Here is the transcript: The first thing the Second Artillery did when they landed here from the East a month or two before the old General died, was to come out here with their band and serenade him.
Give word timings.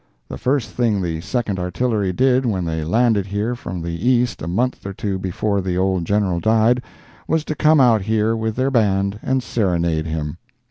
The 0.29 0.37
first 0.39 0.71
thing 0.71 0.99
the 1.03 1.21
Second 1.21 1.59
Artillery 1.59 2.11
did 2.11 2.43
when 2.43 2.65
they 2.65 2.83
landed 2.83 3.27
here 3.27 3.53
from 3.53 3.83
the 3.83 4.03
East 4.09 4.41
a 4.41 4.47
month 4.47 4.83
or 4.83 4.93
two 4.93 5.19
before 5.19 5.61
the 5.61 5.77
old 5.77 6.05
General 6.05 6.39
died, 6.39 6.81
was 7.27 7.45
to 7.45 7.53
come 7.55 7.79
out 7.79 8.01
here 8.01 8.35
with 8.35 8.55
their 8.55 8.71
band 8.71 9.19
and 9.21 9.43
serenade 9.43 10.07
him. 10.07 10.39